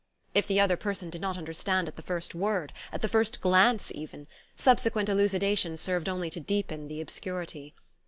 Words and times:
If 0.33 0.47
the 0.47 0.59
other 0.59 0.77
person 0.77 1.11
did 1.11 1.21
not 1.21 1.37
understand 1.37 1.87
at 1.87 1.95
the 1.95 2.01
first 2.01 2.33
word, 2.33 2.73
at 2.91 3.03
the 3.03 3.07
first 3.07 3.39
glance 3.39 3.91
even, 3.93 4.25
subsequent 4.55 5.09
elucidations 5.09 5.79
served 5.79 6.09
only 6.09 6.31
to 6.31 6.39
deepen 6.39 6.87
the 6.87 6.99
obscurity. 7.01 7.75